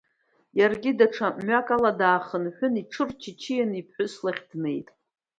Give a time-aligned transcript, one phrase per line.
[0.59, 4.87] Иаргьы даҽа мҩакала даахынҳәын, иҽырччианы иԥҳәыс лахь днеит.